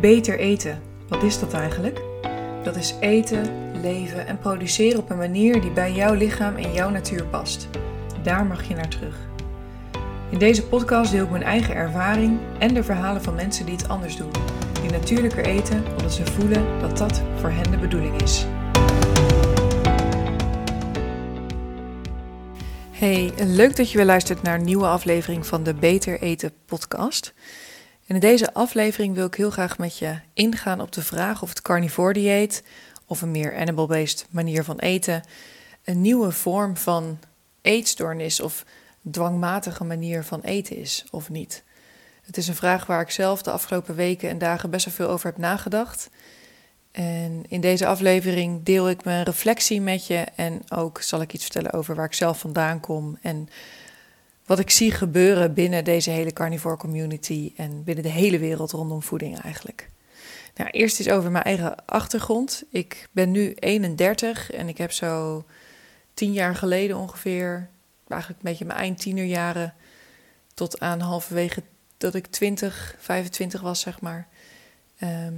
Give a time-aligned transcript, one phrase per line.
[0.00, 2.00] Beter eten, wat is dat eigenlijk?
[2.62, 6.90] Dat is eten, leven en produceren op een manier die bij jouw lichaam en jouw
[6.90, 7.68] natuur past.
[8.22, 9.16] Daar mag je naar terug.
[10.30, 13.88] In deze podcast deel ik mijn eigen ervaring en de verhalen van mensen die het
[13.88, 14.30] anders doen.
[14.82, 18.46] Die natuurlijker eten omdat ze voelen dat dat voor hen de bedoeling is.
[22.90, 27.34] Hey, leuk dat je weer luistert naar een nieuwe aflevering van de Beter Eten podcast.
[28.10, 31.48] En in deze aflevering wil ik heel graag met je ingaan op de vraag of
[31.48, 32.62] het carnivore dieet
[33.06, 35.22] of een meer animal-based manier van eten
[35.84, 37.18] een nieuwe vorm van
[37.62, 38.64] eetstoornis of
[39.10, 41.62] dwangmatige manier van eten is of niet.
[42.22, 45.08] Het is een vraag waar ik zelf de afgelopen weken en dagen best wel veel
[45.08, 46.10] over heb nagedacht.
[46.92, 51.44] En in deze aflevering deel ik mijn reflectie met je en ook zal ik iets
[51.44, 53.48] vertellen over waar ik zelf vandaan kom en
[54.50, 59.02] wat ik zie gebeuren binnen deze hele carnivore community en binnen de hele wereld rondom
[59.02, 59.90] voeding eigenlijk.
[60.54, 62.62] Nou, eerst iets over mijn eigen achtergrond.
[62.70, 65.44] Ik ben nu 31 en ik heb zo
[66.14, 67.68] tien jaar geleden ongeveer,
[68.08, 69.74] eigenlijk een beetje mijn eind tienerjaren,
[70.54, 71.62] tot aan halverwege
[71.96, 74.28] dat ik 20, 25 was, zeg maar,
[74.98, 75.34] ehm,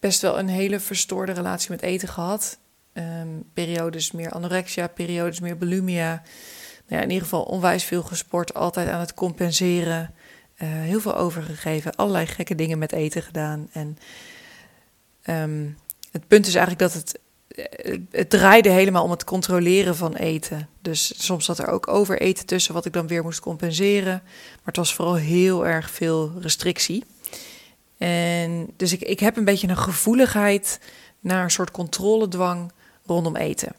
[0.00, 2.58] best wel een hele verstoorde relatie met eten gehad.
[2.92, 6.22] Um, periodes meer anorexia, periodes meer bulimia
[6.90, 10.14] ja, in ieder geval onwijs veel gesport, altijd aan het compenseren.
[10.62, 13.68] Uh, heel veel overgegeven, allerlei gekke dingen met eten gedaan.
[13.72, 13.98] En
[15.26, 15.76] um,
[16.10, 20.68] het punt is eigenlijk dat het, eh, het draaide helemaal om het controleren van eten.
[20.82, 24.20] Dus soms zat er ook overeten tussen, wat ik dan weer moest compenseren.
[24.24, 27.04] Maar het was vooral heel erg veel restrictie.
[27.98, 30.80] En dus ik, ik heb een beetje een gevoeligheid
[31.20, 32.72] naar een soort controledwang
[33.06, 33.74] rondom eten.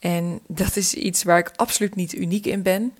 [0.00, 2.92] En dat is iets waar ik absoluut niet uniek in ben.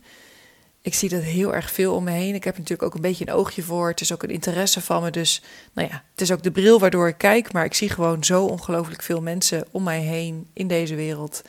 [0.82, 2.34] Ik zie dat heel erg veel om me heen.
[2.34, 3.88] Ik heb natuurlijk ook een beetje een oogje voor.
[3.88, 5.10] Het is ook een interesse van me.
[5.10, 5.42] Dus
[5.72, 7.52] nou ja, het is ook de bril waardoor ik kijk.
[7.52, 11.42] Maar ik zie gewoon zo ongelooflijk veel mensen om mij heen in deze wereld.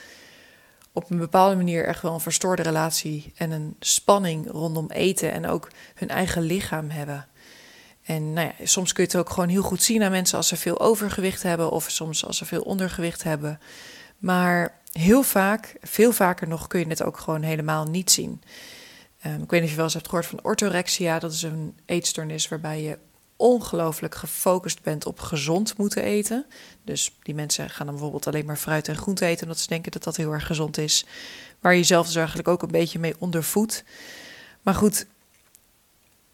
[0.93, 5.47] Op een bepaalde manier echt wel een verstoorde relatie en een spanning rondom eten en
[5.47, 7.27] ook hun eigen lichaam hebben.
[8.03, 10.47] En nou ja, soms kun je het ook gewoon heel goed zien aan mensen als
[10.47, 13.59] ze veel overgewicht hebben of soms als ze veel ondergewicht hebben.
[14.21, 18.41] Maar heel vaak, veel vaker nog, kun je het ook gewoon helemaal niet zien.
[19.25, 21.19] Um, ik weet niet of je wel eens hebt gehoord van orthorexia.
[21.19, 22.97] Dat is een eetstoornis waarbij je
[23.35, 26.45] ongelooflijk gefocust bent op gezond moeten eten.
[26.83, 29.43] Dus die mensen gaan dan bijvoorbeeld alleen maar fruit en groente eten...
[29.43, 31.05] omdat ze denken dat dat heel erg gezond is.
[31.59, 33.83] Waar je zelf dus eigenlijk ook een beetje mee ondervoedt.
[34.61, 35.05] Maar goed,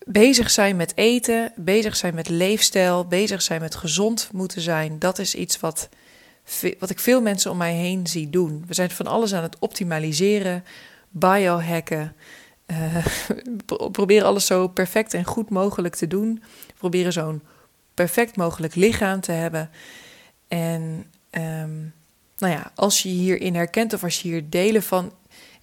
[0.06, 3.06] bezig zijn met eten, bezig zijn met leefstijl...
[3.06, 5.00] bezig zijn met gezond moeten zijn...
[5.00, 5.90] dat is iets wat
[6.80, 8.64] wat ik veel mensen om mij heen zie doen.
[8.68, 10.64] We zijn van alles aan het optimaliseren,
[11.10, 12.14] biohacken.
[12.72, 13.06] Uh,
[13.92, 16.44] proberen alles zo perfect en goed mogelijk te doen.
[16.78, 17.42] Proberen zo'n
[17.94, 19.70] perfect mogelijk lichaam te hebben.
[20.48, 21.94] En um,
[22.38, 25.14] nou ja, als je hierin herkent of als je hier delen van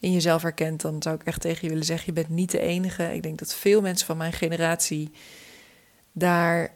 [0.00, 2.60] in jezelf herkent, dan zou ik echt tegen je willen zeggen: je bent niet de
[2.60, 3.14] enige.
[3.14, 5.10] Ik denk dat veel mensen van mijn generatie
[6.12, 6.74] daar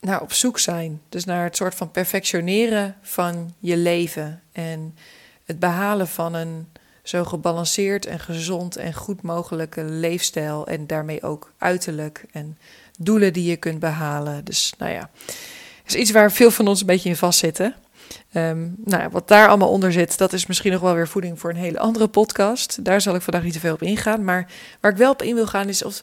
[0.00, 1.00] naar op zoek zijn.
[1.08, 4.42] Dus naar het soort van perfectioneren van je leven.
[4.52, 4.96] En
[5.44, 6.68] het behalen van een
[7.02, 10.66] zo gebalanceerd en gezond en goed mogelijke leefstijl.
[10.66, 12.58] En daarmee ook uiterlijk en
[12.98, 14.44] doelen die je kunt behalen.
[14.44, 15.10] Dus nou ja,
[15.86, 17.74] is iets waar veel van ons een beetje in vastzitten.
[18.34, 21.50] Um, nou wat daar allemaal onder zit, dat is misschien nog wel weer voeding voor
[21.50, 22.84] een hele andere podcast.
[22.84, 24.24] Daar zal ik vandaag niet te veel op ingaan.
[24.24, 24.50] Maar
[24.80, 26.00] waar ik wel op in wil gaan is of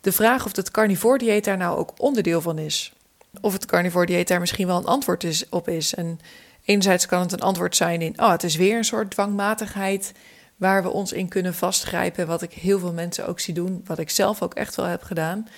[0.00, 2.92] de vraag of het carnivore dieet daar nou ook onderdeel van is
[3.40, 5.94] of het carnivore dieet daar misschien wel een antwoord is, op is.
[5.94, 6.20] En
[6.64, 10.12] enerzijds kan het een antwoord zijn in, oh, het is weer een soort dwangmatigheid
[10.56, 13.98] waar we ons in kunnen vastgrijpen, wat ik heel veel mensen ook zie doen, wat
[13.98, 15.48] ik zelf ook echt wel heb gedaan.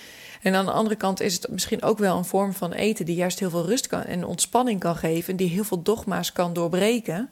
[0.41, 3.15] En aan de andere kant is het misschien ook wel een vorm van eten die
[3.15, 6.53] juist heel veel rust kan en ontspanning kan geven, en die heel veel dogma's kan
[6.53, 7.29] doorbreken,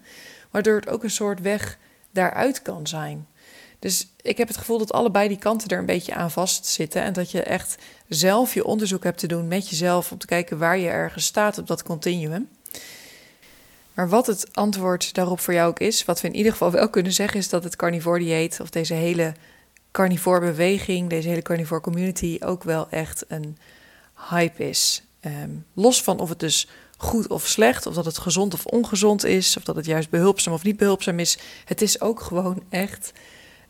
[0.52, 1.78] waardoor het ook een soort weg
[2.12, 3.28] daaruit kan zijn.
[3.80, 7.02] Dus ik heb het gevoel dat allebei die kanten er een beetje aan vastzitten.
[7.02, 7.76] En dat je echt
[8.08, 11.58] zelf je onderzoek hebt te doen met jezelf om te kijken waar je ergens staat
[11.58, 12.50] op dat continuum.
[13.94, 16.90] Maar wat het antwoord daarop voor jou ook is, wat we in ieder geval wel
[16.90, 19.34] kunnen zeggen, is dat het carnivore dieet of deze hele
[19.92, 23.58] carnivore beweging, deze hele carnivore community ook wel echt een
[24.30, 25.04] hype is.
[25.20, 26.68] Ehm, los van of het dus
[26.98, 30.54] goed of slecht, of dat het gezond of ongezond is, of dat het juist behulpzaam
[30.54, 31.38] of niet behulpzaam is.
[31.66, 33.12] Het is ook gewoon echt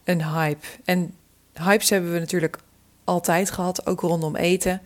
[0.03, 0.67] een hype.
[0.85, 1.13] En
[1.53, 2.57] hypes hebben we natuurlijk
[3.03, 4.81] altijd gehad, ook rondom eten.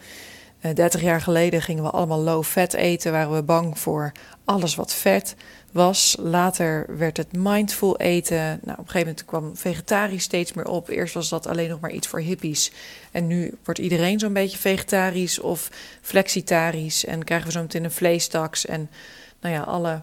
[0.73, 4.11] 30 jaar geleden gingen we allemaal low fat eten, waren we bang voor
[4.45, 5.35] alles wat vet
[5.71, 6.15] was.
[6.19, 8.37] Later werd het mindful eten.
[8.37, 10.89] Nou, op een gegeven moment kwam vegetarisch steeds meer op.
[10.89, 12.71] Eerst was dat alleen nog maar iets voor hippies.
[13.11, 15.69] En nu wordt iedereen zo'n beetje vegetarisch of
[16.01, 17.05] flexitarisch.
[17.05, 18.65] En krijgen we zo meteen een vleestaks.
[18.65, 18.89] En
[19.41, 20.01] nou ja, alle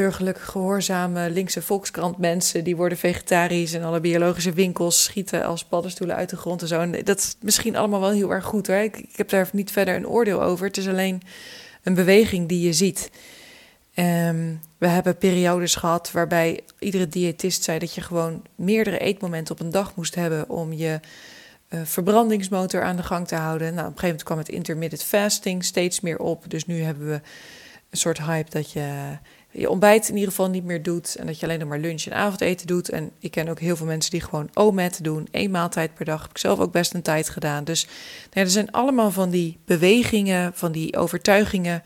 [0.00, 6.16] burgerlijk gehoorzame linkse volkskrant mensen die worden vegetarisch en alle biologische winkels schieten als paddenstoelen
[6.16, 6.90] uit de grond en zo.
[6.90, 8.76] Dat is misschien allemaal wel heel erg goed hoor.
[8.76, 10.66] Ik, ik heb daar niet verder een oordeel over.
[10.66, 11.22] Het is alleen
[11.82, 13.10] een beweging die je ziet.
[13.94, 19.60] Um, we hebben periodes gehad waarbij iedere diëtist zei dat je gewoon meerdere eetmomenten op
[19.60, 21.00] een dag moest hebben om je
[21.68, 23.74] uh, verbrandingsmotor aan de gang te houden.
[23.74, 26.44] Nou, op een gegeven moment kwam het intermittent fasting steeds meer op.
[26.48, 27.20] Dus nu hebben we
[27.90, 29.18] een soort hype dat je
[29.50, 32.04] je ontbijt in ieder geval niet meer doet en dat je alleen nog maar lunch
[32.04, 32.88] en avondeten doet.
[32.88, 36.22] En ik ken ook heel veel mensen die gewoon OMED doen, één maaltijd per dag.
[36.22, 37.64] Heb ik zelf ook best een tijd gedaan.
[37.64, 37.86] Dus
[38.32, 41.82] er zijn allemaal van die bewegingen, van die overtuigingen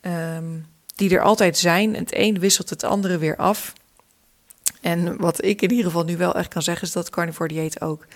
[0.00, 1.94] um, die er altijd zijn.
[1.94, 3.72] En het een wisselt het andere weer af.
[4.80, 7.80] En wat ik in ieder geval nu wel echt kan zeggen is dat carnivore dieet
[7.80, 8.06] ook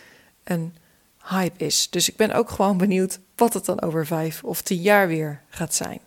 [0.44, 0.75] een
[1.25, 1.90] hype is.
[1.90, 5.42] Dus ik ben ook gewoon benieuwd wat het dan over vijf of tien jaar weer
[5.48, 6.00] gaat zijn.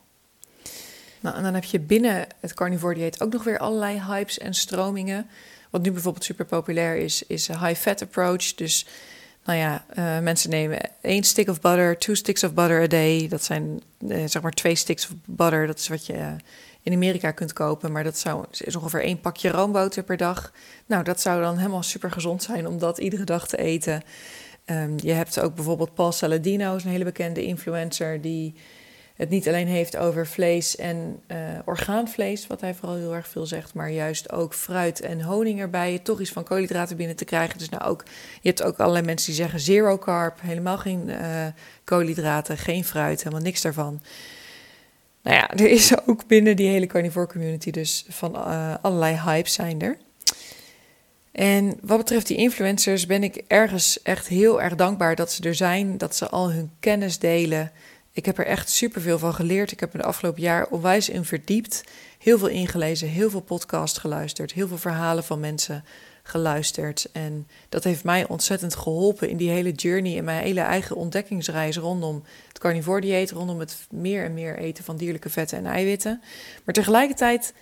[1.19, 4.53] Nou, en dan heb je binnen het carnivore dieet ook nog weer allerlei hypes en
[4.53, 5.27] stromingen.
[5.69, 8.53] Wat nu bijvoorbeeld super populair is, is een high fat approach.
[8.53, 8.85] Dus
[9.45, 13.27] nou ja, uh, mensen nemen één stick of butter, two sticks of butter a day.
[13.27, 15.67] Dat zijn uh, zeg maar twee sticks of butter.
[15.67, 16.31] Dat is wat je uh,
[16.81, 17.91] in Amerika kunt kopen.
[17.91, 20.51] Maar dat zou, is ongeveer één pakje roomboter per dag.
[20.85, 24.01] Nou, dat zou dan helemaal super gezond zijn om dat iedere dag te eten.
[24.65, 28.55] Um, je hebt ook bijvoorbeeld Paul Saladino, is een hele bekende influencer die
[29.15, 33.45] het niet alleen heeft over vlees en uh, orgaanvlees, wat hij vooral heel erg veel
[33.45, 37.57] zegt, maar juist ook fruit en honing erbij, toch iets van koolhydraten binnen te krijgen.
[37.57, 38.03] Dus nou ook,
[38.41, 41.45] je hebt ook allerlei mensen die zeggen zero carb, helemaal geen uh,
[41.83, 44.01] koolhydraten, geen fruit, helemaal niks daarvan.
[45.21, 49.53] Nou ja, er is ook binnen die hele carnivore community dus van uh, allerlei hypes
[49.53, 49.97] zijn er.
[51.31, 55.55] En wat betreft die influencers ben ik ergens echt heel erg dankbaar dat ze er
[55.55, 57.71] zijn, dat ze al hun kennis delen.
[58.15, 59.71] Ik heb er echt superveel van geleerd.
[59.71, 61.83] Ik heb me de afgelopen jaar onwijs in verdiept.
[62.19, 65.83] Heel veel ingelezen, heel veel podcasts geluisterd, heel veel verhalen van mensen
[66.23, 67.09] geluisterd.
[67.11, 71.77] En dat heeft mij ontzettend geholpen in die hele journey, in mijn hele eigen ontdekkingsreis
[71.77, 76.21] rondom het carnivore dieet, rondom het meer en meer eten van dierlijke vetten en eiwitten.
[76.65, 77.53] Maar tegelijkertijd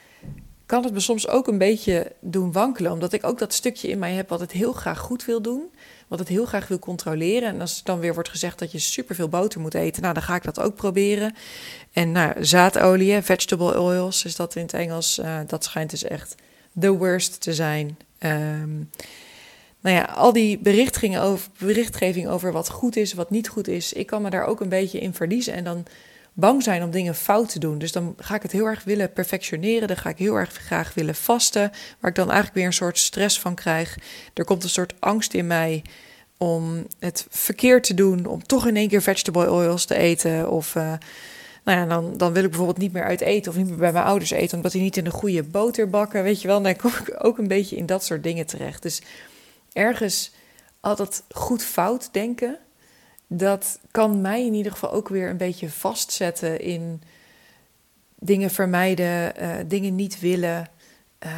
[0.65, 3.99] kan het me soms ook een beetje doen wankelen, omdat ik ook dat stukje in
[3.99, 5.71] mij heb wat het heel graag goed wil doen
[6.13, 7.49] wat het heel graag wil controleren.
[7.49, 10.35] En als dan weer wordt gezegd dat je superveel boter moet eten, nou dan ga
[10.35, 11.35] ik dat ook proberen.
[11.91, 16.35] En nou, zaadolie, vegetable oils is dat in het Engels, uh, dat schijnt dus echt
[16.79, 17.97] the worst te zijn.
[18.19, 18.89] Um,
[19.79, 23.93] nou ja, al die berichtgeving over, berichtgeving over wat goed is, wat niet goed is,
[23.93, 25.53] ik kan me daar ook een beetje in verliezen.
[25.53, 25.85] En dan
[26.33, 27.77] bang zijn om dingen fout te doen.
[27.77, 29.87] Dus dan ga ik het heel erg willen perfectioneren.
[29.87, 32.97] Dan ga ik heel erg graag willen vasten, waar ik dan eigenlijk weer een soort
[32.97, 33.97] stress van krijg.
[34.33, 35.83] Er komt een soort angst in mij
[36.37, 40.49] om het verkeerd te doen, om toch in één keer vegetable oils te eten.
[40.51, 40.93] Of uh,
[41.63, 43.91] nou ja, dan, dan wil ik bijvoorbeeld niet meer uit eten of niet meer bij
[43.91, 46.23] mijn ouders eten, omdat die niet in een goede boter bakken.
[46.23, 48.81] Weet je wel, dan kom ik ook een beetje in dat soort dingen terecht.
[48.81, 49.01] Dus
[49.73, 50.31] ergens
[50.79, 52.57] altijd goed fout denken
[53.27, 57.01] dat kan mij in ieder geval ook weer een beetje vastzetten in
[58.19, 60.69] dingen vermijden, uh, dingen niet willen,
[61.25, 61.31] uh,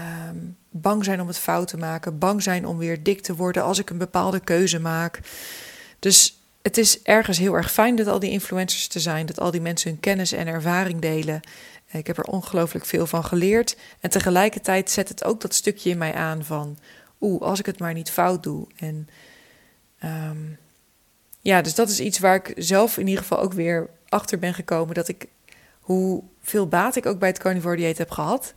[0.69, 3.79] bang zijn om het fout te maken, bang zijn om weer dik te worden als
[3.79, 5.19] ik een bepaalde keuze maak.
[5.99, 9.51] Dus het is ergens heel erg fijn dat al die influencers te zijn, dat al
[9.51, 11.39] die mensen hun kennis en ervaring delen.
[11.91, 13.77] Ik heb er ongelooflijk veel van geleerd.
[13.99, 16.77] En tegelijkertijd zet het ook dat stukje in mij aan van,
[17.21, 18.67] oeh, als ik het maar niet fout doe.
[18.75, 19.07] En
[20.03, 20.57] um,
[21.45, 24.53] ja, dus dat is iets waar ik zelf in ieder geval ook weer achter ben
[24.53, 24.95] gekomen.
[24.95, 25.27] Dat ik
[25.79, 28.53] hoeveel baat ik ook bij het carnivore dieet heb gehad.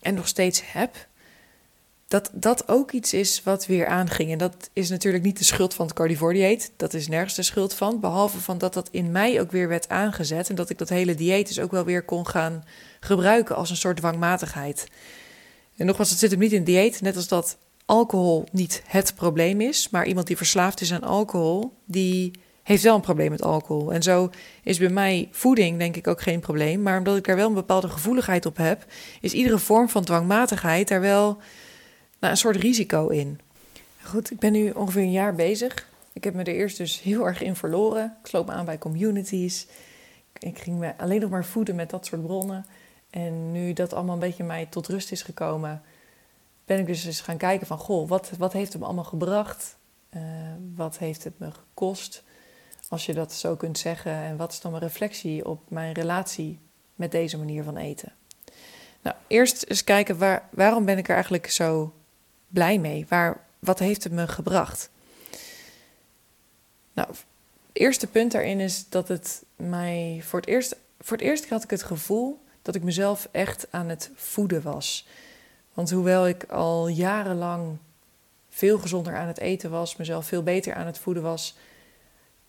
[0.00, 1.08] En nog steeds heb.
[2.08, 4.32] Dat dat ook iets is wat weer aanging.
[4.32, 6.72] En dat is natuurlijk niet de schuld van het carnivore dieet.
[6.76, 8.00] Dat is nergens de schuld van.
[8.00, 10.48] Behalve van dat dat in mij ook weer werd aangezet.
[10.48, 12.64] En dat ik dat hele dieet dus ook wel weer kon gaan
[13.00, 14.86] gebruiken als een soort dwangmatigheid.
[15.76, 17.00] En nogmaals, het zit hem niet in dieet.
[17.00, 17.56] Net als dat
[17.90, 22.30] alcohol niet het probleem is, maar iemand die verslaafd is aan alcohol, die
[22.62, 23.92] heeft wel een probleem met alcohol.
[23.92, 24.30] En zo
[24.62, 27.54] is bij mij voeding denk ik ook geen probleem, maar omdat ik daar wel een
[27.54, 28.84] bepaalde gevoeligheid op heb,
[29.20, 31.38] is iedere vorm van dwangmatigheid daar wel
[32.20, 33.40] nou, een soort risico in.
[34.02, 35.88] Goed, ik ben nu ongeveer een jaar bezig.
[36.12, 38.16] Ik heb me er eerst dus heel erg in verloren.
[38.22, 39.66] Ik sloot me aan bij communities.
[40.38, 42.66] Ik ging me alleen nog maar voeden met dat soort bronnen.
[43.10, 45.82] En nu dat allemaal een beetje mij tot rust is gekomen,
[46.70, 49.76] ben ik dus eens gaan kijken van, goh, wat, wat heeft het me allemaal gebracht?
[50.16, 50.22] Uh,
[50.74, 52.22] wat heeft het me gekost?
[52.90, 54.12] als je dat zo kunt zeggen.
[54.12, 56.58] En wat is dan mijn reflectie op mijn relatie
[56.94, 58.12] met deze manier van eten?
[59.02, 61.92] Nou, eerst eens kijken waar, waarom ben ik er eigenlijk zo
[62.48, 63.06] blij mee?
[63.08, 64.90] Waar, wat heeft het me gebracht?
[66.92, 67.24] Nou, het
[67.72, 71.70] eerste punt daarin is dat het mij voor het eerst, voor het eerst had ik
[71.70, 75.06] het gevoel dat ik mezelf echt aan het voeden was.
[75.80, 77.76] Want hoewel ik al jarenlang
[78.48, 81.56] veel gezonder aan het eten was, mezelf veel beter aan het voeden was,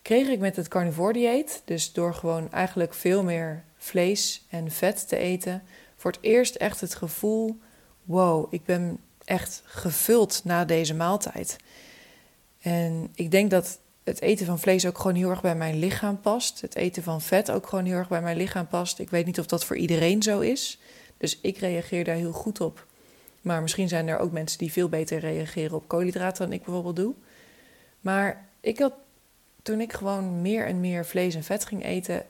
[0.02, 5.08] kreeg ik met het carnivore dieet, dus door gewoon eigenlijk veel meer vlees en vet
[5.08, 5.64] te eten,
[5.96, 7.60] voor het eerst echt het gevoel:
[8.04, 11.58] wow, ik ben echt gevuld na deze maaltijd.
[12.62, 16.20] En ik denk dat het eten van vlees ook gewoon heel erg bij mijn lichaam
[16.20, 16.62] past.
[16.62, 19.00] Het eten van vet ook gewoon heel erg bij mijn lichaam past.
[19.00, 20.80] Ik weet niet of dat voor iedereen zo is.
[21.18, 22.90] Dus ik reageer daar heel goed op.
[23.42, 26.96] Maar misschien zijn er ook mensen die veel beter reageren op koolhydraten dan ik bijvoorbeeld
[26.96, 27.14] doe.
[28.00, 28.94] Maar ik had
[29.62, 32.26] toen ik gewoon meer en meer vlees en vet ging eten,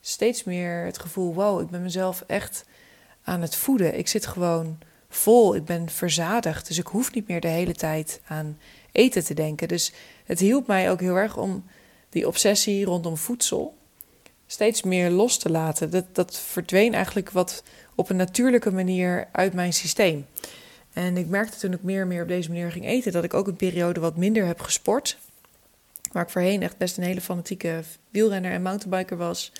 [0.00, 2.64] steeds meer het gevoel: wow, ik ben mezelf echt
[3.22, 3.98] aan het voeden.
[3.98, 4.78] Ik zit gewoon
[5.08, 6.66] vol, ik ben verzadigd.
[6.66, 8.58] Dus ik hoef niet meer de hele tijd aan
[8.92, 9.68] eten te denken.
[9.68, 9.92] Dus
[10.24, 11.64] het hielp mij ook heel erg om
[12.08, 13.76] die obsessie rondom voedsel
[14.46, 15.90] steeds meer los te laten.
[15.90, 17.62] Dat, dat verdween eigenlijk wat
[17.94, 20.26] op een natuurlijke manier uit mijn systeem.
[20.92, 23.34] En ik merkte toen ik meer en meer op deze manier ging eten, dat ik
[23.34, 25.18] ook een periode wat minder heb gesport.
[26.12, 29.52] Waar ik voorheen echt best een hele fanatieke wielrenner en mountainbiker was,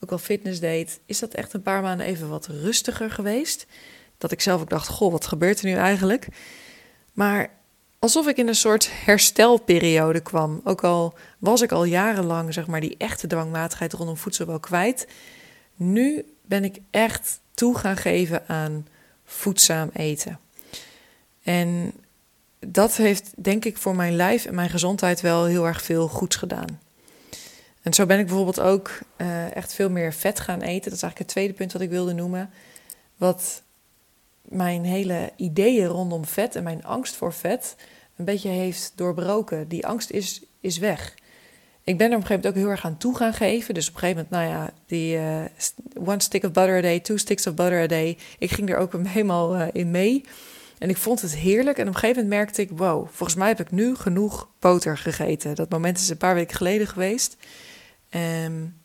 [0.00, 3.66] ook wel fitness deed, is dat echt een paar maanden even wat rustiger geweest.
[4.18, 6.28] Dat ik zelf ook dacht, goh, wat gebeurt er nu eigenlijk?
[7.12, 7.50] Maar
[7.98, 10.60] alsof ik in een soort herstelperiode kwam.
[10.64, 15.08] Ook al was ik al jarenlang, zeg maar, die echte dwangmatigheid rondom voedsel wel kwijt.
[15.76, 18.86] Nu ben ik echt toe gaan geven aan
[19.24, 20.38] voedzaam eten.
[21.42, 21.92] En
[22.60, 26.36] dat heeft, denk ik, voor mijn lijf en mijn gezondheid wel heel erg veel goeds
[26.36, 26.80] gedaan.
[27.82, 30.90] En zo ben ik bijvoorbeeld ook uh, echt veel meer vet gaan eten.
[30.90, 32.50] Dat is eigenlijk het tweede punt wat ik wilde noemen.
[33.16, 33.62] Wat
[34.50, 37.76] mijn hele ideeën rondom vet en mijn angst voor vet
[38.16, 39.68] een beetje heeft doorbroken.
[39.68, 41.14] Die angst is, is weg.
[41.84, 43.74] Ik ben er op een gegeven moment ook heel erg aan toe gaan geven.
[43.74, 47.00] Dus op een gegeven moment, nou ja, die uh, one stick of butter a day,
[47.00, 48.18] two sticks of butter a day.
[48.38, 50.24] Ik ging er ook helemaal uh, in mee.
[50.78, 51.76] En ik vond het heerlijk.
[51.78, 54.98] En op een gegeven moment merkte ik, wow, volgens mij heb ik nu genoeg boter
[54.98, 55.54] gegeten.
[55.54, 57.36] Dat moment is een paar weken geleden geweest.
[58.44, 58.76] Um,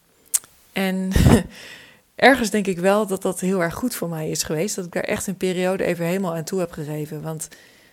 [0.73, 1.11] en
[2.15, 4.75] ergens denk ik wel dat dat heel erg goed voor mij is geweest.
[4.75, 7.21] Dat ik daar echt een periode even helemaal aan toe heb gegeven.
[7.21, 7.47] Want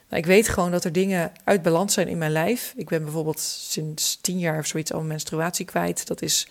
[0.09, 2.73] nou, ik weet gewoon dat er dingen uit balans zijn in mijn lijf.
[2.77, 6.07] Ik ben bijvoorbeeld sinds tien jaar of zoiets al mijn menstruatie kwijt.
[6.07, 6.49] Dat is,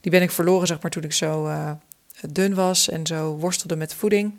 [0.00, 1.70] die ben ik verloren, zeg maar, toen ik zo uh,
[2.28, 4.34] dun was en zo worstelde met voeding.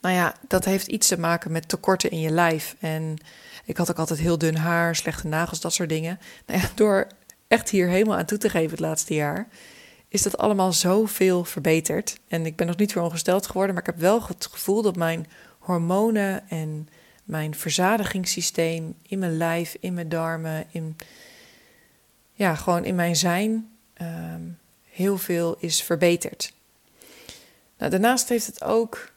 [0.00, 2.76] Nou ja, dat heeft iets te maken met tekorten in je lijf.
[2.78, 3.16] En
[3.64, 6.18] ik had ook altijd heel dun haar, slechte nagels, dat soort dingen.
[6.46, 7.06] Nou ja, door
[7.48, 9.48] echt hier helemaal aan toe te geven het laatste jaar,
[10.14, 12.20] is dat allemaal zoveel verbeterd.
[12.28, 14.96] En ik ben nog niet weer ongesteld geworden, maar ik heb wel het gevoel dat
[14.96, 15.26] mijn
[15.58, 16.88] hormonen en
[17.24, 20.96] mijn verzadigingssysteem in mijn lijf, in mijn darmen, in,
[22.32, 24.42] ja, gewoon in mijn zijn, ehm,
[24.88, 26.52] heel veel is verbeterd.
[27.78, 29.12] Nou, daarnaast heeft het ook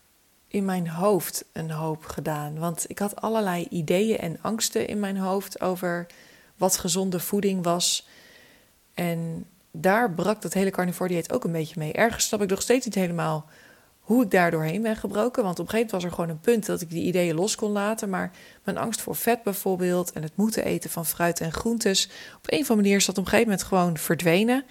[0.48, 2.60] in mijn hoofd een hoop gedaan.
[2.60, 6.08] Want ik had allerlei ideeën en angsten in mijn hoofd over
[6.56, 8.08] wat gezonde voeding was.
[8.94, 11.94] En daar brak dat hele carnivore dieet ook een beetje mee.
[11.94, 13.50] Ergens snap ik nog steeds niet helemaal
[14.00, 15.44] hoe ik daar doorheen ben gebroken.
[15.44, 17.56] Want op een gegeven moment was er gewoon een punt dat ik die ideeën los
[17.56, 18.10] kon laten.
[18.10, 18.32] Maar
[18.64, 22.06] mijn angst voor vet bijvoorbeeld en het moeten eten van fruit en groentes.
[22.38, 24.64] Op een of andere manier is dat op een gegeven moment gewoon verdwenen.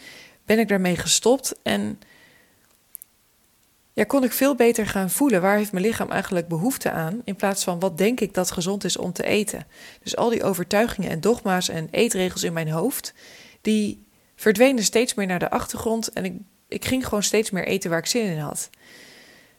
[0.44, 1.98] Ben ik daarmee gestopt en
[3.96, 7.36] ja, kon ik veel beter gaan voelen waar heeft mijn lichaam eigenlijk behoefte aan, in
[7.36, 9.66] plaats van wat denk ik dat gezond is om te eten.
[10.02, 13.14] Dus al die overtuigingen en dogma's en eetregels in mijn hoofd,
[13.60, 14.05] die
[14.36, 16.34] verdwenen steeds meer naar de achtergrond en ik,
[16.68, 18.70] ik ging gewoon steeds meer eten waar ik zin in had.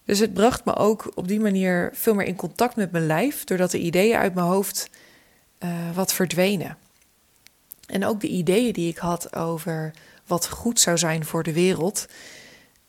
[0.06, 3.44] Dus het bracht me ook op die manier veel meer in contact met mijn lijf,
[3.44, 4.90] doordat de ideeën uit mijn hoofd
[5.60, 6.78] uh, wat verdwenen.
[7.88, 9.94] En ook de ideeën die ik had over
[10.26, 12.06] wat goed zou zijn voor de wereld,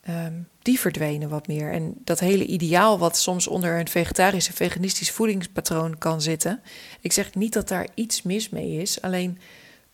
[0.09, 1.71] um, die verdwenen wat meer.
[1.71, 6.61] En dat hele ideaal wat soms onder een vegetarisch en veganistisch voedingspatroon kan zitten.
[7.01, 9.39] Ik zeg niet dat daar iets mis mee is, alleen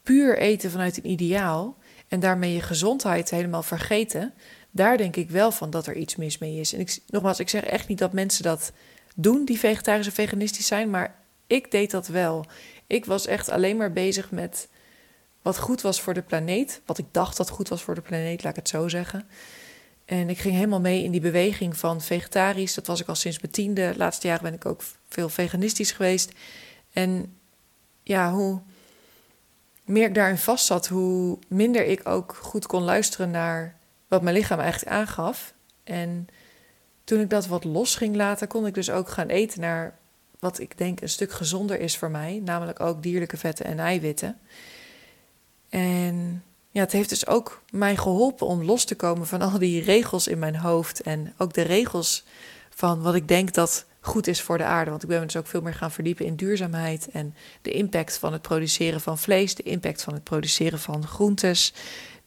[0.04, 4.34] puur eten vanuit een ideaal en daarmee je gezondheid helemaal vergeten,
[4.72, 6.74] daar denk ik wel van dat er iets mis mee is.
[6.74, 8.72] En ik, nogmaals, ik zeg echt niet dat mensen dat
[9.16, 11.16] doen die vegetarisch en veganistisch zijn, maar
[11.48, 12.46] ik deed dat wel.
[12.88, 14.68] Ik was echt alleen maar bezig met
[15.42, 18.44] wat goed was voor de planeet, wat ik dacht dat goed was voor de planeet,
[18.44, 19.28] laat ik het zo zeggen.
[20.06, 22.74] En ik ging helemaal mee in die beweging van vegetarisch.
[22.74, 23.92] Dat was ik al sinds mijn tiende.
[23.92, 26.32] De laatste jaren ben ik ook veel veganistisch geweest.
[26.94, 27.38] En
[28.04, 28.62] ja, hoe
[29.86, 33.76] meer ik daarin vast zat, hoe minder ik ook goed kon luisteren naar
[34.08, 35.54] wat mijn lichaam eigenlijk aangaf.
[35.84, 36.28] En
[37.04, 39.98] toen ik dat wat los ging laten, kon ik dus ook gaan eten naar
[40.40, 44.40] wat ik denk een stuk gezonder is voor mij, namelijk ook dierlijke vetten en eiwitten.
[45.70, 49.84] En ja, het heeft dus ook mij geholpen om los te komen van al die
[49.84, 52.26] regels in mijn hoofd en ook de regels
[52.70, 54.90] van wat ik denk dat goed is voor de aarde.
[54.90, 58.18] Want ik ben me dus ook veel meer gaan verdiepen in duurzaamheid en de impact
[58.18, 61.74] van het produceren van vlees, de impact van het produceren van groentes,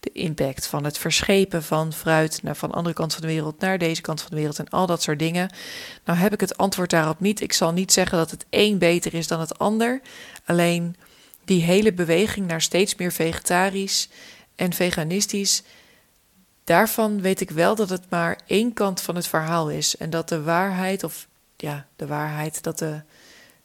[0.01, 3.61] de impact van het verschepen van fruit naar van de andere kant van de wereld
[3.61, 5.51] naar deze kant van de wereld en al dat soort dingen.
[6.05, 7.41] Nou heb ik het antwoord daarop niet.
[7.41, 10.01] Ik zal niet zeggen dat het een beter is dan het ander.
[10.45, 10.97] Alleen
[11.45, 14.09] die hele beweging naar steeds meer vegetarisch
[14.57, 15.63] en veganistisch,
[16.65, 19.97] daarvan weet ik wel dat het maar één kant van het verhaal is.
[19.97, 21.29] En dat de waarheid, of
[21.61, 23.03] ja, de waarheid, dat de,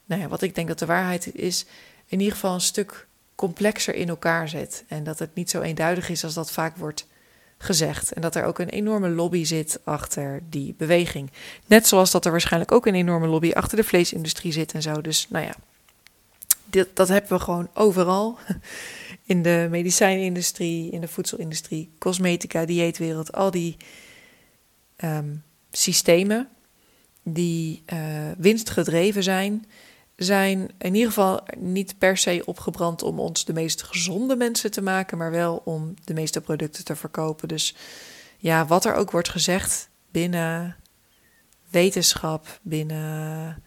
[0.06, 1.66] nou ja, wat ik denk dat de waarheid is,
[2.06, 4.84] in ieder geval een stuk complexer in elkaar zit.
[4.88, 7.08] En dat het niet zo eenduidig is als dat vaak wordt
[7.58, 8.14] gezegd.
[8.14, 11.32] En dat er ook een enorme lobby zit achter die beweging.
[11.66, 15.02] Net zoals dat er waarschijnlijk ook een enorme lobby achter de vleesindustrie zit en zo.
[15.02, 15.56] Dus nou ja,
[16.66, 18.38] dit, dat hebben we gewoon overal.
[19.26, 23.78] In de medicijnindustrie, in de voedselindustrie, cosmetica, dieetwereld, al die
[24.96, 25.36] ehm,
[25.72, 26.50] systemen
[27.24, 28.00] die uh,
[28.38, 29.66] winstgedreven zijn,
[30.16, 34.82] zijn in ieder geval niet per se opgebrand om ons de meest gezonde mensen te
[34.82, 37.48] maken, maar wel om de meeste producten te verkopen.
[37.48, 37.76] Dus
[38.38, 40.76] ja, wat er ook wordt gezegd binnen
[41.70, 43.64] wetenschap, binnen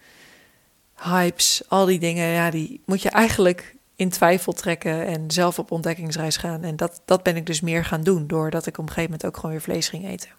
[0.95, 5.71] hypes, al die dingen, ja, die moet je eigenlijk in twijfel trekken en zelf op
[5.71, 6.63] ontdekkingsreis gaan.
[6.63, 9.27] En dat, dat ben ik dus meer gaan doen, doordat ik op een gegeven moment
[9.27, 10.31] ook gewoon weer vlees ging eten.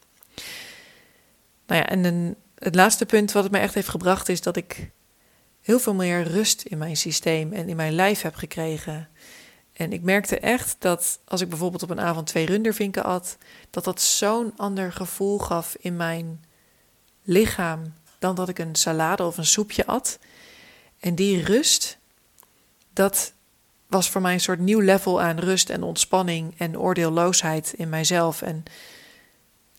[1.68, 4.56] Nou ja, en een, het laatste punt wat het mij echt heeft gebracht is dat
[4.56, 4.92] ik
[5.62, 9.10] heel veel meer rust in mijn systeem en in mijn lijf heb gekregen.
[9.74, 13.38] En ik merkte echt dat als ik bijvoorbeeld op een avond twee rundervinken at,
[13.70, 16.46] dat dat zo'n ander gevoel gaf in mijn
[17.24, 20.20] lichaam dan dat ik een salade of een soepje at.
[21.00, 21.98] En die rust,
[22.94, 23.34] dat
[23.88, 28.42] was voor mij een soort nieuw level aan rust en ontspanning en oordeelloosheid in mijzelf.
[28.42, 28.64] En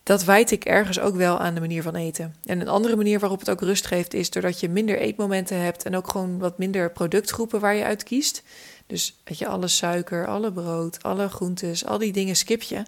[0.09, 2.35] dat wijd ik ergens ook wel aan de manier van eten.
[2.45, 5.85] En een andere manier waarop het ook rust geeft is doordat je minder eetmomenten hebt
[5.85, 8.43] en ook gewoon wat minder productgroepen waar je uit kiest.
[8.87, 12.83] Dus weet je, alle suiker, alle brood, alle groentes, al die dingen skip je.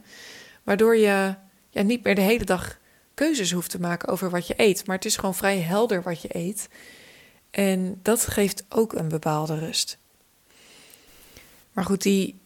[0.62, 1.34] Waardoor je
[1.70, 2.78] ja, niet meer de hele dag
[3.14, 4.86] keuzes hoeft te maken over wat je eet.
[4.86, 6.68] Maar het is gewoon vrij helder wat je eet.
[7.50, 9.98] En dat geeft ook een bepaalde rust.
[11.72, 12.40] Maar goed, die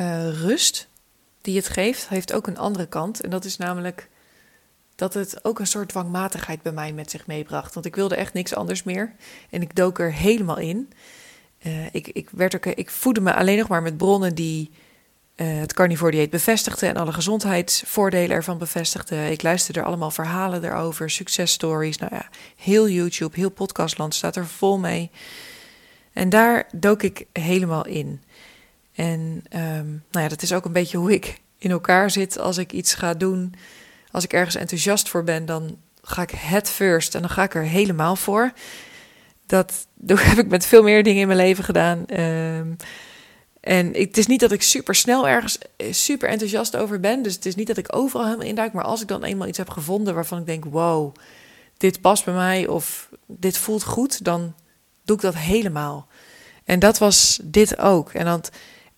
[0.00, 0.88] uh, rust
[1.42, 3.20] die het geeft, heeft ook een andere kant.
[3.20, 4.08] En dat is namelijk
[4.94, 7.74] dat het ook een soort dwangmatigheid bij mij met zich meebracht.
[7.74, 9.14] Want ik wilde echt niks anders meer.
[9.50, 10.92] En ik dook er helemaal in.
[11.66, 14.70] Uh, ik, ik, werd ik voedde me alleen nog maar met bronnen die
[15.36, 19.30] uh, het carnivore dieet bevestigden en alle gezondheidsvoordelen ervan bevestigden.
[19.30, 21.98] Ik luisterde er allemaal verhalen erover, successtories.
[21.98, 25.10] Nou ja, heel YouTube, heel podcastland staat er vol mee.
[26.12, 28.22] En daar dook ik helemaal in.
[28.94, 32.58] En um, nou ja, dat is ook een beetje hoe ik in elkaar zit als
[32.58, 33.54] ik iets ga doen.
[34.10, 37.54] Als ik ergens enthousiast voor ben, dan ga ik het first en dan ga ik
[37.54, 38.52] er helemaal voor.
[39.46, 42.04] Dat, heb ik met veel meer dingen in mijn leven gedaan.
[42.20, 42.76] Um,
[43.62, 47.22] en het is niet dat ik super snel ergens eh, super enthousiast over ben.
[47.22, 48.72] Dus het is niet dat ik overal helemaal induik.
[48.72, 51.14] Maar als ik dan eenmaal iets heb gevonden waarvan ik denk: wow,
[51.76, 54.54] dit past bij mij of dit voelt goed, dan
[55.04, 56.06] doe ik dat helemaal.
[56.64, 58.12] En dat was dit ook.
[58.12, 58.44] En dan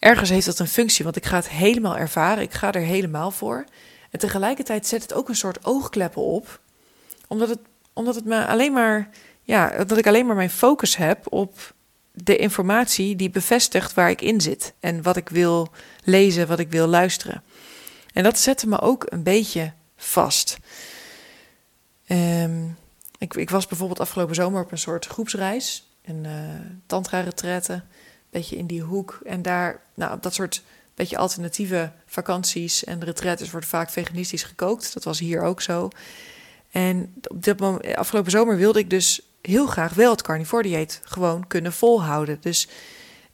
[0.05, 2.43] ergens heeft dat een functie, want ik ga het helemaal ervaren.
[2.43, 3.65] Ik ga er helemaal voor.
[4.11, 6.61] En tegelijkertijd zet het ook een soort oogkleppen op,
[7.29, 7.59] omdat het,
[7.93, 9.09] omdat het me alleen maar,
[9.43, 11.75] ja, dat ik alleen maar mijn focus heb op
[12.13, 15.69] de informatie die bevestigt waar ik in zit en wat ik wil
[16.05, 17.43] lezen, wat ik wil luisteren.
[18.13, 20.59] En dat zette me ook een beetje vast.
[22.07, 22.77] Um,
[23.19, 26.33] ik, ik, was bijvoorbeeld afgelopen zomer op een soort groepsreis, een uh,
[26.87, 27.83] tantra-retraite,
[28.41, 29.21] beetje in die hoek.
[29.25, 30.63] En daar, nou, dat soort
[30.95, 34.95] beetje alternatieve vakanties en retretes wordt vaak veganistisch gekookt.
[34.95, 35.89] Dat was hier ook zo.
[36.71, 41.01] En op dit moment, afgelopen zomer wilde ik dus heel graag wel het carnivore dieet
[41.05, 42.39] gewoon kunnen volhouden.
[42.41, 42.69] Dus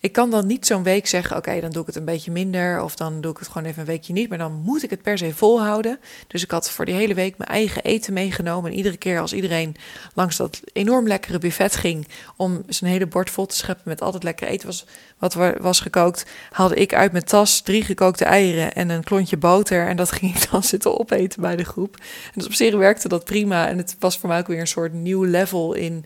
[0.01, 2.83] ik kan dan niet zo'n week zeggen: oké, dan doe ik het een beetje minder.
[2.83, 4.29] Of dan doe ik het gewoon even een weekje niet.
[4.29, 6.01] Maar dan moet ik het per se volhouden.
[6.27, 8.71] Dus ik had voor die hele week mijn eigen eten meegenomen.
[8.71, 9.77] En iedere keer als iedereen
[10.15, 12.09] langs dat enorm lekkere buffet ging.
[12.37, 14.87] om zijn hele bord vol te scheppen met altijd lekker eten was,
[15.19, 16.27] wat was gekookt.
[16.51, 19.87] haalde ik uit mijn tas drie gekookte eieren en een klontje boter.
[19.87, 21.97] En dat ging ik dan zitten opeten bij de groep.
[21.97, 23.69] En dus op zich werkte dat prima.
[23.69, 26.05] En het was voor mij ook weer een soort nieuw level in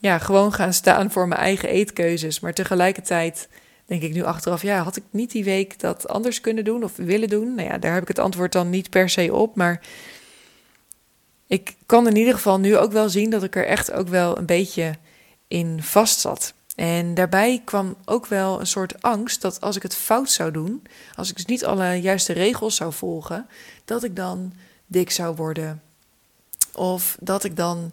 [0.00, 2.40] ja, gewoon gaan staan voor mijn eigen eetkeuzes.
[2.40, 3.48] Maar tegelijkertijd
[3.86, 6.96] denk ik nu achteraf, ja, had ik niet die week dat anders kunnen doen of
[6.96, 7.54] willen doen?
[7.54, 9.80] Nou ja, daar heb ik het antwoord dan niet per se op, maar
[11.46, 14.38] ik kan in ieder geval nu ook wel zien dat ik er echt ook wel
[14.38, 14.94] een beetje
[15.48, 16.54] in vast zat.
[16.74, 20.82] En daarbij kwam ook wel een soort angst dat als ik het fout zou doen,
[21.14, 23.48] als ik dus niet alle juiste regels zou volgen,
[23.84, 24.52] dat ik dan
[24.86, 25.82] dik zou worden.
[26.72, 27.92] Of dat ik dan,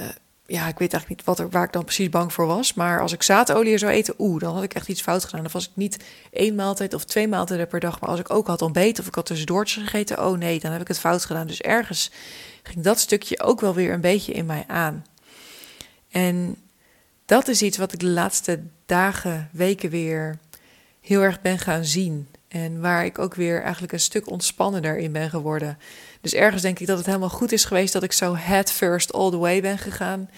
[0.00, 0.06] uh,
[0.46, 2.74] ja, ik weet eigenlijk niet wat er, waar ik dan precies bang voor was.
[2.74, 5.42] Maar als ik zaadolie zou eten, oeh, dan had ik echt iets fout gedaan.
[5.42, 8.00] Dan was ik niet één maaltijd of twee maaltijden per dag.
[8.00, 10.80] Maar als ik ook had ontbeten of ik had tussendoortjes gegeten, oh nee, dan heb
[10.80, 11.46] ik het fout gedaan.
[11.46, 12.10] Dus ergens
[12.62, 15.04] ging dat stukje ook wel weer een beetje in mij aan.
[16.10, 16.56] En
[17.26, 20.38] dat is iets wat ik de laatste dagen, weken weer
[21.00, 22.28] heel erg ben gaan zien.
[22.48, 25.78] En waar ik ook weer eigenlijk een stuk ontspannender in ben geworden.
[26.20, 29.12] Dus ergens denk ik dat het helemaal goed is geweest dat ik zo head first
[29.12, 30.30] all the way ben gegaan.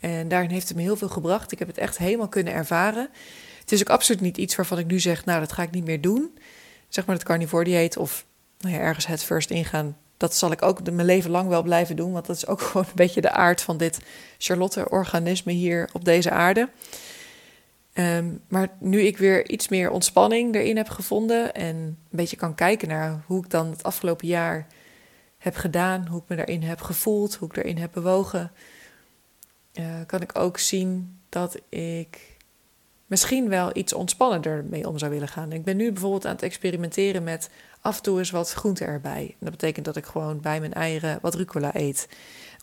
[0.00, 1.52] En daarin heeft het me heel veel gebracht.
[1.52, 3.08] Ik heb het echt helemaal kunnen ervaren.
[3.60, 5.84] Het is ook absoluut niet iets waarvan ik nu zeg, nou dat ga ik niet
[5.84, 6.38] meer doen.
[6.88, 8.24] Zeg maar het carnivore dieet of
[8.58, 11.96] nou ja, ergens head first ingaan dat zal ik ook mijn leven lang wel blijven
[11.96, 13.98] doen, want dat is ook gewoon een beetje de aard van dit
[14.38, 16.68] Charlotte-organisme hier op deze aarde.
[17.92, 22.54] Ehm, maar nu ik weer iets meer ontspanning erin heb gevonden en een beetje kan
[22.54, 24.66] kijken naar hoe ik dan het afgelopen jaar
[25.46, 28.52] heb gedaan, hoe ik me daarin heb gevoeld, hoe ik erin heb bewogen,
[29.72, 32.36] uh, kan ik ook zien dat ik
[33.06, 35.52] misschien wel iets ontspannender mee om zou willen gaan.
[35.52, 39.36] Ik ben nu bijvoorbeeld aan het experimenteren met af en toe eens wat groente erbij.
[39.38, 42.08] dat betekent dat ik gewoon bij mijn eieren wat rucola eet.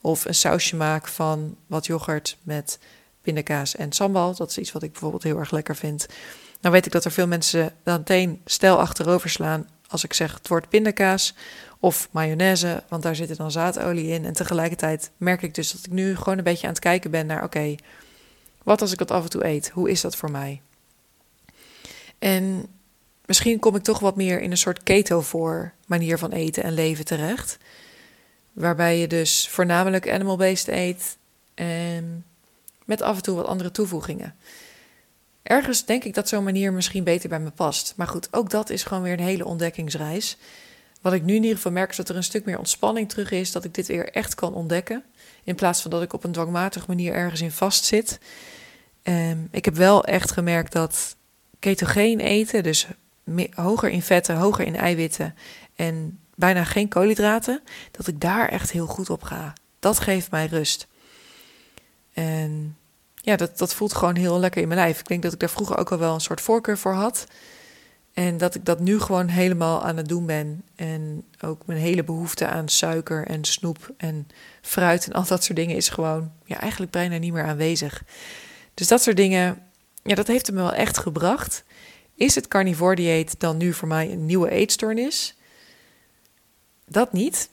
[0.02, 2.80] Of een sausje maak van wat yoghurt met
[3.22, 4.36] pindakaas en sambal.
[4.36, 6.08] Dat is iets wat ik bijvoorbeeld heel erg lekker vind.
[6.62, 10.34] Nou weet ik dat er veel mensen dan meteen stijl achterover slaan als ik zeg
[10.34, 11.36] het woord pindakaas
[11.80, 14.26] of mayonaise, want daar zit dan zaadolie in.
[14.26, 17.26] En tegelijkertijd merk ik dus dat ik nu gewoon een beetje aan het kijken ben
[17.26, 17.76] naar oké,
[18.64, 19.70] wat als ik dat af en toe eet?
[19.70, 20.62] Hoe is dat voor mij?
[22.20, 22.66] En
[23.26, 26.74] misschien kom ik toch wat meer in een soort keto voor manier van eten en
[26.74, 27.58] leven terecht.
[28.54, 31.18] Waarbij je dus voornamelijk animal-based eet
[31.54, 32.26] en
[32.86, 34.36] met af en toe wat andere toevoegingen.
[35.44, 37.94] Ergens denk ik dat zo'n manier misschien beter bij me past.
[37.98, 40.38] Maar goed, ook dat is gewoon weer een hele ontdekkingsreis.
[41.02, 43.32] Wat ik nu in ieder geval merk is dat er een stuk meer ontspanning terug
[43.32, 43.52] is.
[43.52, 45.04] Dat ik dit weer echt kan ontdekken.
[45.44, 48.20] In plaats van dat ik op een dwangmatige manier ergens in vastzit.
[49.04, 51.16] Um, ik heb wel echt gemerkt dat
[51.60, 52.88] ketogeen eten, dus
[53.54, 55.36] hoger in vetten, hoger in eiwitten
[55.76, 59.54] en bijna geen koolhydraten, dat ik daar echt heel goed op ga.
[59.80, 60.88] Dat geeft mij rust.
[62.14, 62.78] En
[63.26, 65.00] ja, dat, dat voelt gewoon heel lekker in mijn lijf.
[65.00, 67.26] Ik denk dat ik daar vroeger ook al wel een soort voorkeur voor had.
[68.14, 70.64] En dat ik dat nu gewoon helemaal aan het doen ben.
[70.76, 74.28] En ook mijn hele behoefte aan suiker en snoep en
[74.62, 78.04] fruit en al dat soort dingen is gewoon ja, eigenlijk bijna niet meer aanwezig.
[78.74, 79.64] Dus dat soort dingen,
[80.04, 81.64] ja, dat heeft het me wel echt gebracht.
[82.16, 85.36] Is het carnivore dieet dan nu voor mij een nieuwe eetstoornis?
[86.86, 87.50] Dat niet.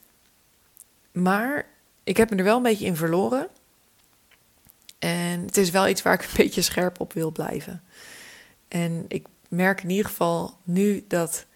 [1.12, 1.66] Maar
[2.04, 3.48] ik heb me er wel een beetje in verloren.
[5.00, 7.82] En het is wel iets waar ik een beetje scherp op wil blijven.
[8.68, 11.46] En ik merk in ieder geval nu dat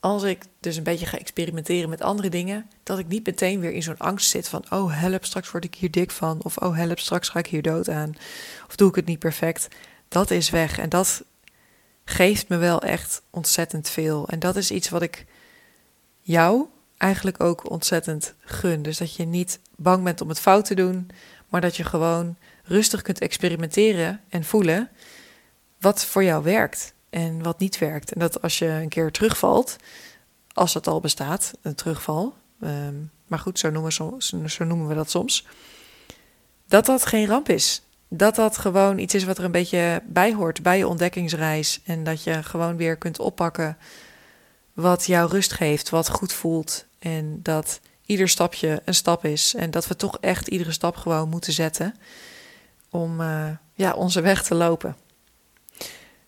[0.00, 3.72] als ik dus een beetje ga experimenteren met andere dingen, dat ik niet meteen weer
[3.72, 6.76] in zo'n angst zit van, oh help, straks word ik hier dik van, of oh
[6.76, 8.14] help, straks ga ik hier dood aan,
[8.66, 9.68] of doe ik het niet perfect.
[10.08, 11.24] Dat is weg en dat
[12.04, 14.28] geeft me wel echt ontzettend veel.
[14.28, 15.24] En dat is iets wat ik
[16.20, 16.66] jou
[16.96, 18.82] eigenlijk ook ontzettend gun.
[18.82, 21.10] Dus dat je niet bang bent om het fout te doen,
[21.48, 22.36] maar dat je gewoon
[22.72, 24.90] rustig kunt experimenteren en voelen
[25.80, 28.12] wat voor jou werkt en wat niet werkt.
[28.12, 29.76] En dat als je een keer terugvalt,
[30.52, 32.94] als het al bestaat, een terugval, ehm,
[33.26, 35.46] maar goed, zo noemen, zo, zo noemen we dat soms,
[36.68, 37.82] dat dat geen ramp is.
[38.08, 41.80] Dat dat gewoon iets is wat er een beetje bij hoort bij je ontdekkingsreis.
[41.84, 43.76] En dat je gewoon weer kunt oppakken
[44.72, 46.84] wat jou rust geeft, wat goed voelt.
[46.98, 49.54] En dat ieder stapje een stap is.
[49.54, 51.94] En dat we toch echt iedere stap gewoon moeten zetten
[52.92, 54.96] om uh, ja, onze weg te lopen.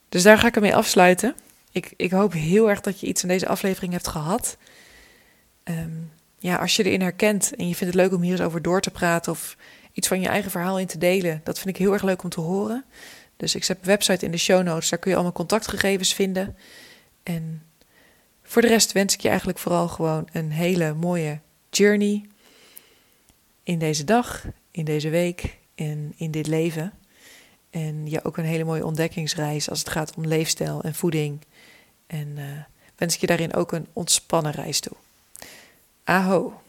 [0.08, 1.34] Dus daar ga ik ermee afsluiten.
[1.72, 4.56] Ik, ik hoop heel erg dat je iets in deze aflevering hebt gehad.
[5.62, 5.90] Ehm,
[6.38, 8.80] ja, als je erin herkent en je vindt het leuk om hier eens over door
[8.80, 9.56] te praten of
[9.92, 12.30] iets van je eigen verhaal in te delen, dat vind ik heel erg leuk om
[12.30, 12.84] te horen.
[13.36, 16.56] Dus ik zet een website in de show notes, daar kun je allemaal contactgegevens vinden.
[17.22, 17.62] En
[18.42, 22.24] voor de rest wens ik je eigenlijk vooral gewoon een hele mooie journey
[23.62, 26.92] in deze dag, in deze week en in dit leven.
[27.70, 31.40] En ja, ook een hele mooie ontdekkingsreis als het gaat om leefstijl en voeding.
[32.06, 32.44] En uh,
[32.96, 34.96] wens ik je daarin ook een ontspannen reis toe.
[36.04, 36.62] Aho!